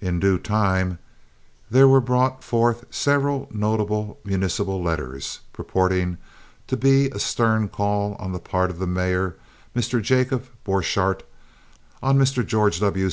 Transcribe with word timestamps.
In 0.00 0.20
due 0.20 0.38
time 0.38 1.00
there 1.68 1.88
were 1.88 2.00
brought 2.00 2.44
forth 2.44 2.84
several 2.88 3.48
noble 3.50 4.20
municipal 4.22 4.80
letters, 4.80 5.40
purporting 5.52 6.18
to 6.68 6.76
be 6.76 7.10
a 7.10 7.18
stern 7.18 7.66
call 7.68 8.14
on 8.20 8.30
the 8.30 8.38
part 8.38 8.70
of 8.70 8.78
the 8.78 8.86
mayor, 8.86 9.34
Mr. 9.74 10.00
Jacob 10.00 10.46
Borchardt, 10.64 11.24
on 12.00 12.16
Mr. 12.16 12.46
George 12.46 12.78
W. 12.78 13.08